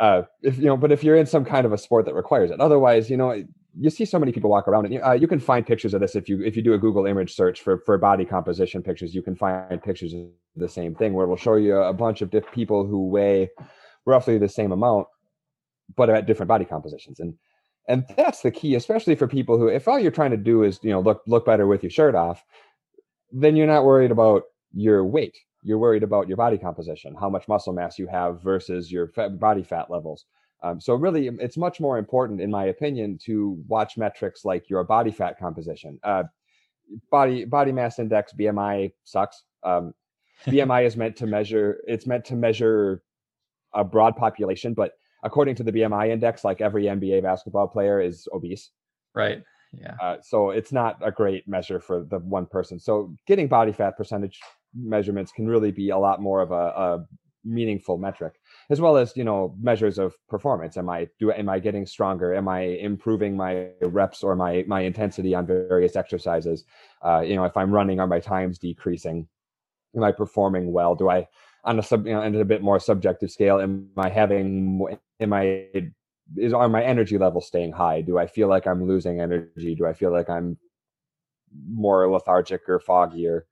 [0.00, 2.50] uh, if you know, but if you're in some kind of a sport that requires
[2.50, 3.44] it, otherwise, you know,
[3.78, 6.14] you see so many people walk around and uh, you can find pictures of this
[6.14, 9.22] if you if you do a google image search for for body composition pictures you
[9.22, 12.30] can find pictures of the same thing where it will show you a bunch of
[12.30, 13.48] different people who weigh
[14.04, 15.06] roughly the same amount
[15.96, 17.20] but at different body compositions.
[17.20, 17.34] And
[17.88, 20.78] and that's the key especially for people who if all you're trying to do is
[20.82, 22.44] you know look look better with your shirt off
[23.32, 24.42] then you're not worried about
[24.74, 25.36] your weight.
[25.62, 29.38] You're worried about your body composition how much muscle mass you have versus your fat,
[29.38, 30.26] body fat levels
[30.62, 34.70] um, so really, um, it's much more important, in my opinion, to watch metrics like
[34.70, 35.98] your body fat composition.
[36.04, 36.24] Uh,
[37.10, 39.44] body body mass index BMI sucks.
[39.62, 39.94] Um,
[40.46, 41.80] BMI is meant to measure.
[41.86, 43.02] It's meant to measure
[43.74, 48.28] a broad population, but according to the BMI index, like every NBA basketball player is
[48.32, 48.70] obese.
[49.14, 49.42] Right.
[49.72, 49.94] Yeah.
[50.02, 52.78] Uh, so it's not a great measure for the one person.
[52.78, 54.38] So getting body fat percentage
[54.74, 57.06] measurements can really be a lot more of a, a
[57.44, 58.34] meaningful metric
[58.70, 60.76] as well as you know measures of performance.
[60.76, 62.34] Am i do am i getting stronger?
[62.34, 66.64] Am i improving my reps or my my intensity on various exercises?
[67.04, 69.26] Uh, you know if i'm running are my times decreasing?
[69.96, 70.94] Am i performing well?
[70.94, 71.26] Do i
[71.64, 74.84] on a sub you know on a bit more subjective scale am i having
[75.20, 75.66] am i
[76.36, 78.00] is are my energy levels staying high?
[78.00, 79.74] Do i feel like i'm losing energy?
[79.74, 80.56] Do i feel like i'm
[81.68, 83.42] more lethargic or foggier?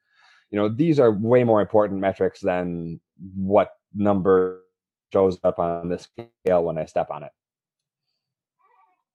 [0.51, 3.01] You know these are way more important metrics than
[3.37, 4.63] what number
[5.13, 7.33] shows up on the scale when i step on it.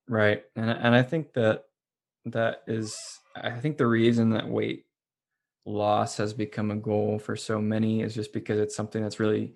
[0.08, 1.64] Right and and i think that
[2.26, 2.98] that is
[3.36, 4.86] i think the reason that weight
[5.66, 9.56] loss has become a goal for so many is just because it's something that's really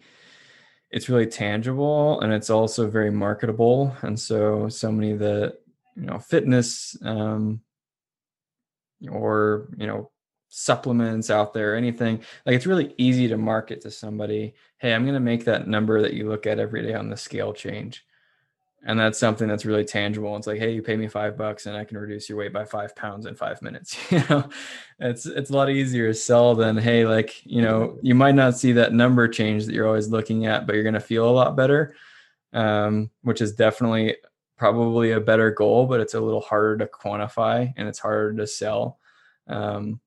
[0.91, 5.55] it's really tangible and it's also very marketable and so so many of the
[5.95, 7.61] you know fitness um
[9.09, 10.09] or you know
[10.49, 15.13] supplements out there anything like it's really easy to market to somebody hey i'm going
[15.13, 18.05] to make that number that you look at every day on the scale change.
[18.85, 20.37] And that's something that's really tangible.
[20.37, 22.63] It's like hey you pay me five bucks and i can reduce your weight by
[22.63, 23.97] five pounds in five minutes.
[24.11, 24.49] You know?
[24.99, 28.57] It's it's a lot easier to sell than hey like you know you might not
[28.57, 31.31] see that number change that you're always looking at but you're going to feel a
[31.31, 31.93] lot better
[32.53, 34.15] um, which is definitely
[34.57, 38.47] probably a better goal but it's a little harder to quantify and it's harder to
[38.47, 38.97] sell
[39.47, 39.99] um,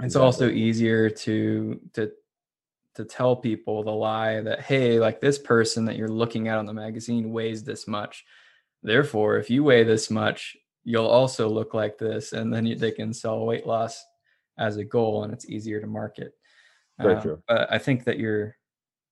[0.00, 0.24] it's exactly.
[0.24, 2.10] also easier to to
[2.94, 6.66] to tell people the lie that hey like this person that you're looking at on
[6.66, 8.24] the magazine weighs this much.
[8.82, 12.92] Therefore if you weigh this much you'll also look like this and then you, they
[12.92, 14.02] can sell weight loss
[14.56, 16.32] as a goal and it's easier to market.
[16.98, 17.42] Very um, true.
[17.46, 18.56] but i think that your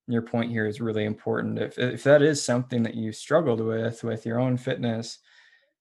[0.07, 1.59] your point here is really important.
[1.59, 5.19] If if that is something that you struggled with with your own fitness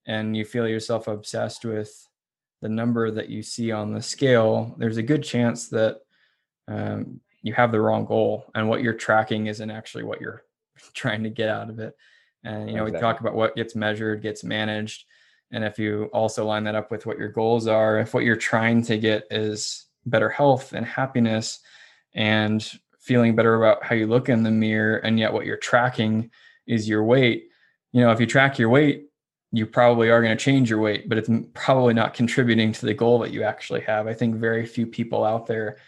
[0.06, 2.08] and you feel yourself obsessed with
[2.66, 6.00] the number that you see on the scale, there's a good chance that
[6.66, 10.42] um, you have the wrong goal and what you're tracking isn't actually what you're
[10.94, 11.94] trying to get out of it.
[12.42, 12.92] And, you know, exactly.
[12.92, 15.04] we talk about what gets measured, gets managed.
[15.52, 18.34] And if you also line that up with what your goals are, if what you're
[18.34, 21.60] trying to get is better health and happiness
[22.14, 26.32] and feeling better about how you look in the mirror, and yet what you're tracking
[26.66, 27.48] is your weight,
[27.92, 29.05] you know, if you track your weight,
[29.52, 32.94] you probably are going to change your weight, but it's probably not contributing to the
[32.94, 34.06] goal that you actually have.
[34.06, 35.78] I think very few people out there,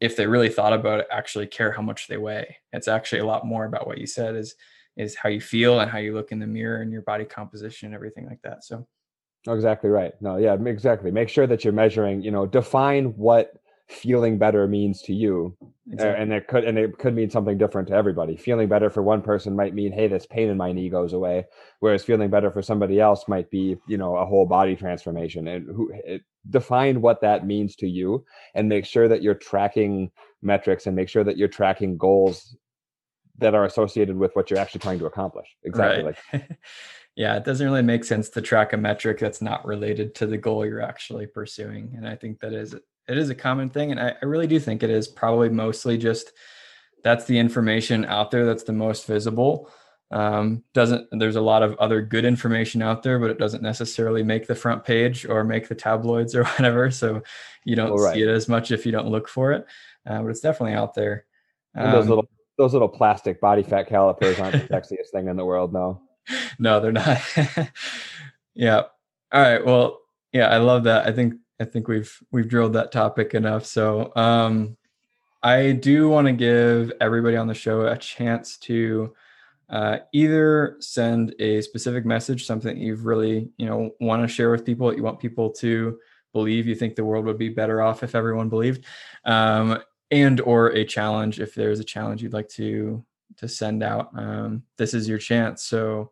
[0.00, 2.56] if they really thought about it, actually care how much they weigh.
[2.72, 4.54] It's actually a lot more about what you said is
[4.96, 7.86] is how you feel and how you look in the mirror and your body composition
[7.86, 8.62] and everything like that.
[8.62, 8.86] So
[9.48, 10.12] exactly right.
[10.20, 11.10] No, yeah, exactly.
[11.10, 13.54] Make sure that you're measuring, you know, define what
[13.92, 15.56] feeling better means to you
[15.90, 16.22] exactly.
[16.22, 19.20] and it could and it could mean something different to everybody feeling better for one
[19.22, 21.44] person might mean hey this pain in my knee goes away
[21.80, 25.66] whereas feeling better for somebody else might be you know a whole body transformation and
[25.66, 28.24] who it, define what that means to you
[28.54, 32.56] and make sure that you're tracking metrics and make sure that you're tracking goals
[33.38, 36.16] that are associated with what you're actually trying to accomplish exactly right.
[36.32, 36.48] like
[37.16, 40.38] yeah it doesn't really make sense to track a metric that's not related to the
[40.38, 42.74] goal you're actually pursuing and i think that is
[43.08, 45.98] it is a common thing and I, I really do think it is probably mostly
[45.98, 46.32] just
[47.02, 49.70] that's the information out there that's the most visible.
[50.10, 54.22] Um, doesn't there's a lot of other good information out there but it doesn't necessarily
[54.22, 57.22] make the front page or make the tabloids or whatever so
[57.64, 58.14] you don't right.
[58.14, 59.66] see it as much if you don't look for it
[60.06, 61.24] uh, but it's definitely out there.
[61.74, 65.46] Um, those little those little plastic body fat calipers aren't the sexiest thing in the
[65.46, 66.02] world no?
[66.58, 67.20] No they're not.
[68.54, 68.82] Yeah.
[69.32, 70.00] All right well
[70.34, 71.06] yeah i love that.
[71.06, 73.64] I think I think we've we've drilled that topic enough.
[73.64, 74.76] So um,
[75.42, 79.14] I do want to give everybody on the show a chance to
[79.70, 84.66] uh, either send a specific message, something you've really you know want to share with
[84.66, 85.98] people that you want people to
[86.32, 86.66] believe.
[86.66, 88.84] You think the world would be better off if everyone believed,
[89.24, 93.04] um, and or a challenge if there's a challenge you'd like to
[93.36, 94.10] to send out.
[94.16, 95.62] Um, this is your chance.
[95.62, 96.10] So,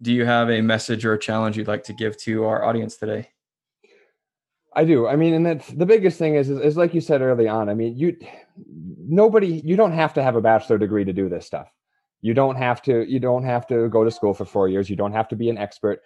[0.00, 2.96] do you have a message or a challenge you'd like to give to our audience
[2.96, 3.28] today?
[4.76, 5.08] I do.
[5.08, 7.70] I mean, and that's the biggest thing is, is, is like you said early on.
[7.70, 8.14] I mean, you
[9.08, 11.72] nobody you don't have to have a bachelor degree to do this stuff.
[12.20, 13.10] You don't have to.
[13.10, 14.90] You don't have to go to school for four years.
[14.90, 16.00] You don't have to be an expert.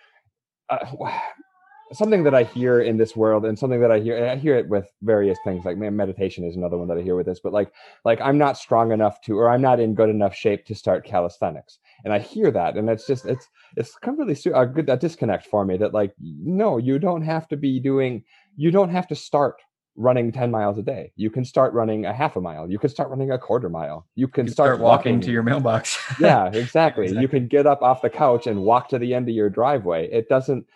[0.69, 0.87] Uh,
[1.93, 4.69] something that I hear in this world, and something that I hear, I hear it
[4.69, 5.65] with various things.
[5.65, 7.41] Like meditation is another one that I hear with this.
[7.41, 7.73] But like,
[8.05, 11.05] like I'm not strong enough to, or I'm not in good enough shape to start
[11.05, 11.81] calisthenics.
[12.05, 15.65] And I hear that, and it's just it's it's completely a good a disconnect for
[15.65, 15.77] me.
[15.77, 18.23] That like, no, you don't have to be doing
[18.57, 19.57] you don't have to start
[19.97, 21.13] running 10 miles a day.
[21.17, 22.71] You can start running a half a mile.
[22.71, 24.07] You can start running a quarter mile.
[24.15, 25.99] You can, you can start, start, walking, walking to your mailbox.
[26.21, 27.05] yeah, exactly.
[27.05, 27.21] exactly.
[27.21, 30.09] You can get up off the couch and walk to the end of your driveway.
[30.11, 30.67] It doesn't,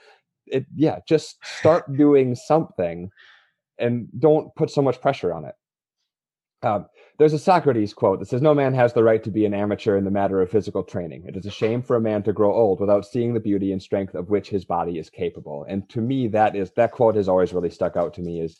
[0.46, 3.10] it, yeah, just start doing something
[3.78, 5.54] and don't put so much pressure on it.
[6.64, 6.86] Um,
[7.18, 9.96] there's a Socrates quote that says, No man has the right to be an amateur
[9.96, 11.24] in the matter of physical training.
[11.26, 13.82] It is a shame for a man to grow old without seeing the beauty and
[13.82, 15.66] strength of which his body is capable.
[15.68, 18.58] And to me, that is that quote has always really stuck out to me is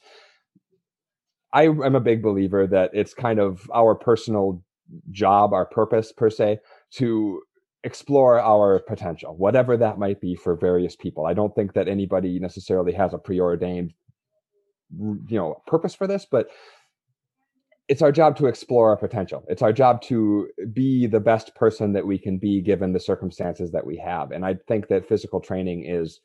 [1.52, 4.62] I am a big believer that it's kind of our personal
[5.10, 6.58] job, our purpose per se,
[6.92, 7.40] to
[7.84, 11.26] explore our potential, whatever that might be for various people.
[11.26, 13.94] I don't think that anybody necessarily has a preordained
[14.98, 16.48] you know purpose for this, but
[17.88, 19.44] it's our job to explore our potential.
[19.48, 23.72] It's our job to be the best person that we can be given the circumstances
[23.72, 24.30] that we have.
[24.30, 26.20] And I think that physical training is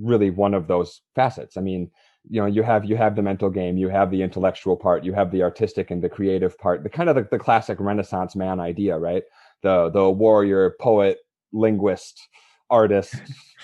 [0.00, 1.56] really one of those facets.
[1.56, 1.90] I mean,
[2.28, 5.12] you know, you have you have the mental game, you have the intellectual part, you
[5.12, 8.58] have the artistic and the creative part, the kind of the, the classic Renaissance man
[8.58, 9.22] idea, right?
[9.62, 11.18] The the warrior, poet,
[11.52, 12.28] linguist,
[12.70, 13.14] artist,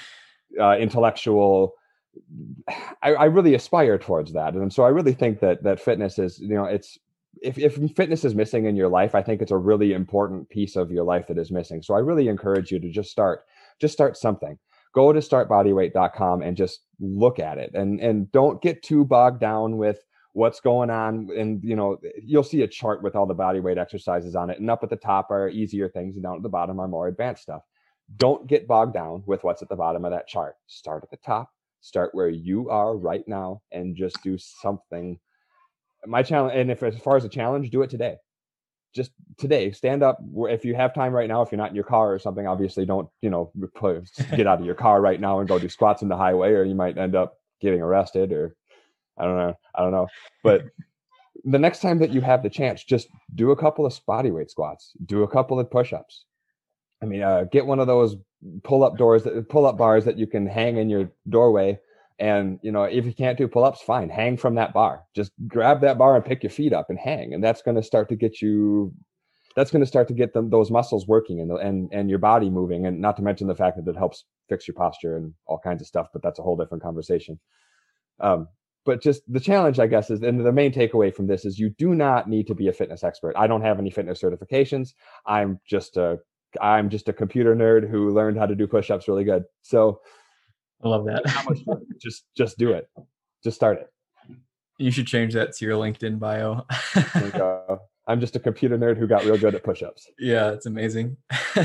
[0.60, 1.74] uh, intellectual.
[3.02, 6.38] I, I really aspire towards that, and so I really think that that fitness is,
[6.38, 6.98] you know, it's
[7.42, 10.76] if, if fitness is missing in your life, I think it's a really important piece
[10.76, 11.82] of your life that is missing.
[11.82, 13.44] So I really encourage you to just start,
[13.80, 14.58] just start something.
[14.92, 17.70] Go to startbodyweight.com and just look at it.
[17.74, 19.98] And and don't get too bogged down with
[20.32, 21.28] what's going on.
[21.36, 24.58] And you know you'll see a chart with all the body weight exercises on it.
[24.58, 27.06] And up at the top are easier things and down at the bottom are more
[27.06, 27.62] advanced stuff.
[28.16, 30.56] Don't get bogged down with what's at the bottom of that chart.
[30.66, 31.50] Start at the top.
[31.80, 35.20] Start where you are right now and just do something
[36.06, 38.16] my challenge and if as far as a challenge do it today.
[38.92, 41.84] Just today stand up if you have time right now if you're not in your
[41.84, 43.52] car or something obviously don't you know
[44.36, 46.64] get out of your car right now and go do squats in the highway or
[46.64, 48.56] you might end up getting arrested or
[49.16, 50.08] i don't know i don't know.
[50.42, 50.64] But
[51.44, 54.50] the next time that you have the chance just do a couple of body weight
[54.50, 56.24] squats do a couple of push-ups.
[57.00, 58.16] I mean uh, get one of those
[58.64, 61.78] pull up doors that pull up bars that you can hang in your doorway
[62.20, 65.02] and you know, if you can't do pull-ups, fine, hang from that bar.
[65.16, 67.82] Just grab that bar and pick your feet up and hang, and that's going to
[67.82, 68.92] start to get you.
[69.56, 72.50] That's going to start to get them those muscles working and and and your body
[72.50, 75.58] moving, and not to mention the fact that it helps fix your posture and all
[75.58, 76.08] kinds of stuff.
[76.12, 77.40] But that's a whole different conversation.
[78.20, 78.48] Um,
[78.84, 81.70] but just the challenge, I guess, is and the main takeaway from this is you
[81.70, 83.34] do not need to be a fitness expert.
[83.36, 84.90] I don't have any fitness certifications.
[85.26, 86.18] I'm just a
[86.60, 89.44] I'm just a computer nerd who learned how to do push-ups really good.
[89.62, 90.00] So
[90.82, 91.22] I love that.
[92.00, 92.88] just just do it.
[93.44, 93.92] Just start it.
[94.78, 96.66] You should change that to your LinkedIn bio.
[98.06, 100.08] I'm just a computer nerd who got real good at push-ups.
[100.18, 101.16] Yeah, it's amazing.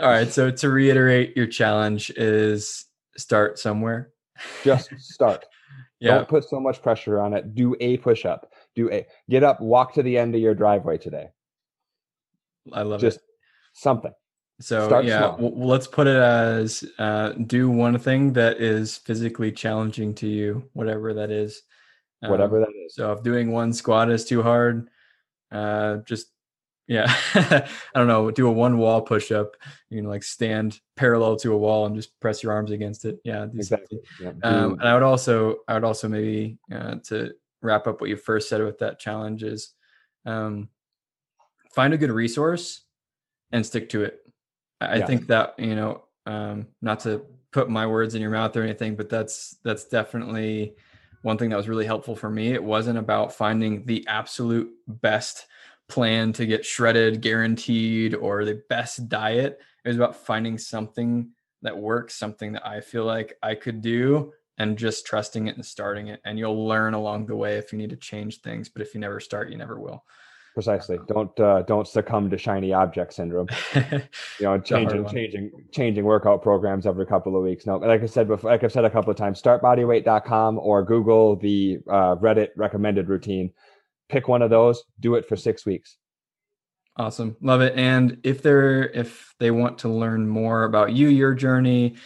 [0.00, 2.86] All right, so to reiterate, your challenge is
[3.16, 4.10] start somewhere.
[4.64, 5.44] Just start.
[6.00, 6.16] yeah.
[6.16, 7.54] Don't put so much pressure on it.
[7.54, 8.50] Do a push-up.
[8.74, 11.28] Do a get up, walk to the end of your driveway today.
[12.72, 13.24] I love just it.
[13.74, 14.12] something.
[14.60, 19.50] So Start yeah, w- let's put it as uh, do one thing that is physically
[19.50, 21.62] challenging to you, whatever that is.
[22.22, 22.94] Um, whatever that is.
[22.94, 24.88] So if doing one squat is too hard,
[25.50, 26.28] uh, just
[26.86, 29.56] yeah, I don't know, do a one wall push up.
[29.90, 33.18] You know, like stand parallel to a wall and just press your arms against it.
[33.24, 33.98] Yeah, exactly.
[34.20, 34.32] Yeah.
[34.44, 38.16] Um, and I would also, I would also maybe uh, to wrap up what you
[38.16, 39.70] first said with that challenge is
[40.26, 40.68] um,
[41.74, 42.82] find a good resource
[43.50, 44.20] and stick to it
[44.90, 45.06] I yeah.
[45.06, 48.96] think that you know, um, not to put my words in your mouth or anything,
[48.96, 50.74] but that's that's definitely
[51.22, 52.52] one thing that was really helpful for me.
[52.52, 55.46] It wasn't about finding the absolute best
[55.88, 59.60] plan to get shredded, guaranteed, or the best diet.
[59.84, 61.30] It was about finding something
[61.62, 65.64] that works, something that I feel like I could do, and just trusting it and
[65.64, 66.20] starting it.
[66.24, 68.68] And you'll learn along the way if you need to change things.
[68.68, 70.04] But if you never start, you never will
[70.54, 70.98] precisely.
[71.08, 73.48] Don't uh, don't succumb to shiny object syndrome.
[74.40, 77.66] You know changing changing changing workout programs every couple of weeks.
[77.66, 81.36] No like i said before like i've said a couple of times startbodyweight.com or google
[81.36, 83.52] the uh, reddit recommended routine.
[84.08, 85.96] Pick one of those do it for six weeks.
[86.96, 87.36] Awesome.
[87.40, 87.74] Love it.
[87.76, 91.96] And if they're if they want to learn more about you your journey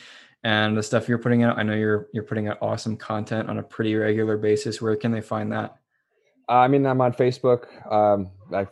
[0.44, 3.58] and the stuff you're putting out i know you're you're putting out awesome content on
[3.58, 4.80] a pretty regular basis.
[4.80, 5.76] Where can they find that
[6.48, 7.66] I mean, I'm on Facebook.
[7.92, 8.68] Um, I,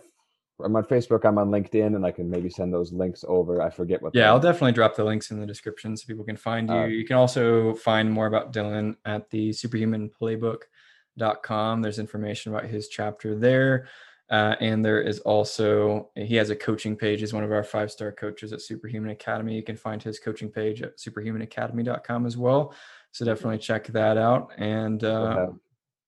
[0.64, 1.24] I'm on Facebook.
[1.24, 3.60] I'm on LinkedIn, and I can maybe send those links over.
[3.60, 4.14] I forget what.
[4.14, 6.76] Yeah, I'll definitely drop the links in the description so people can find you.
[6.76, 11.82] Uh, you can also find more about Dylan at the superhumanplaybook.com.
[11.82, 13.88] There's information about his chapter there.
[14.28, 17.20] Uh, and there is also he has a coaching page.
[17.20, 19.54] He's one of our five star coaches at Superhuman Academy.
[19.54, 22.74] You can find his coaching page at superhumanacademy.com as well.
[23.12, 24.50] So definitely check that out.
[24.58, 25.50] And uh,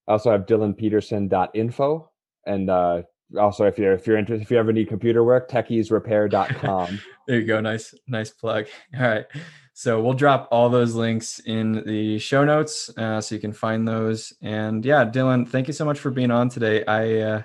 [0.08, 2.10] I also have dylanpeterson.info
[2.46, 3.02] and uh,
[3.38, 6.98] also if you're if you're interested if you ever need computer work techiesrepair.com
[7.28, 7.60] there you go.
[7.60, 8.66] Nice nice plug.
[8.98, 9.26] All right.
[9.74, 13.86] So we'll drop all those links in the show notes uh, so you can find
[13.86, 14.32] those.
[14.40, 16.86] And yeah dylan thank you so much for being on today.
[16.86, 17.42] I uh,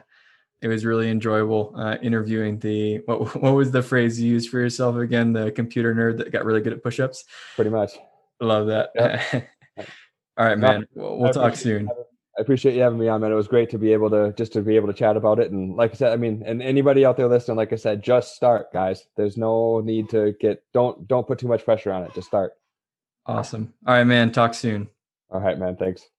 [0.62, 4.60] it was really enjoyable uh, interviewing the what, what was the phrase you used for
[4.60, 5.34] yourself again?
[5.34, 7.26] The computer nerd that got really good at push-ups?
[7.56, 7.92] Pretty much.
[8.40, 8.92] Love that.
[8.96, 9.50] Yep.
[10.38, 10.88] all right man.
[10.96, 11.90] We'll, we'll talk soon
[12.38, 13.32] I appreciate you having me on, man.
[13.32, 15.52] It was great to be able to just to be able to chat about it.
[15.52, 18.36] And like I said, I mean, and anybody out there listening, like I said, just
[18.36, 19.06] start, guys.
[19.16, 22.14] There's no need to get don't don't put too much pressure on it.
[22.16, 22.54] Just start.
[23.26, 23.74] Awesome.
[23.86, 24.32] All right, man.
[24.32, 24.90] Talk soon.
[25.30, 25.76] All right, man.
[25.76, 26.10] Thanks.